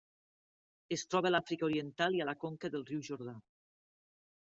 Es 0.95 1.03
troba 1.11 1.29
a 1.29 1.31
l'Àfrica 1.33 1.67
Oriental 1.67 2.17
i 2.19 2.23
a 2.25 2.27
la 2.29 2.35
conca 2.45 2.71
del 2.77 2.87
riu 2.89 3.05
Jordà. 3.11 3.35